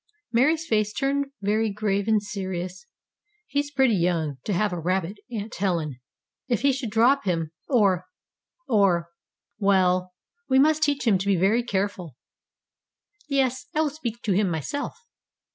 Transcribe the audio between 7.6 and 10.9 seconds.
or or Well, we must